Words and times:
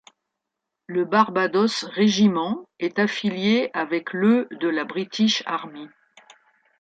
Le 0.87 1.05
Barbados 1.05 1.83
Regiment 1.95 2.67
est 2.79 2.97
affilié 2.97 3.69
avec 3.73 4.13
le 4.13 4.47
de 4.49 4.67
la 4.67 4.83
British 4.83 5.43
Army. 5.45 5.89